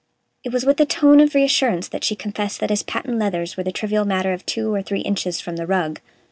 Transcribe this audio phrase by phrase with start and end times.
[0.43, 3.61] It was with a tone of reassurance that she confessed that his patent leathers were
[3.61, 6.01] the trivial matter of two or three inches from the rug.